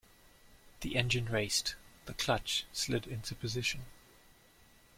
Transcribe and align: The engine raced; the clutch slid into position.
The 0.79 0.95
engine 0.95 1.27
raced; 1.27 1.75
the 2.07 2.15
clutch 2.15 2.65
slid 2.73 3.05
into 3.05 3.35
position. 3.35 3.85